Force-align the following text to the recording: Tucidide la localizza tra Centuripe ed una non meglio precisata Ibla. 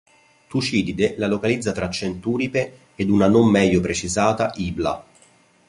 Tucidide 0.47 1.13
la 1.19 1.27
localizza 1.27 1.71
tra 1.73 1.87
Centuripe 1.91 2.75
ed 2.95 3.11
una 3.11 3.27
non 3.27 3.47
meglio 3.51 3.81
precisata 3.81 4.51
Ibla. 4.55 5.05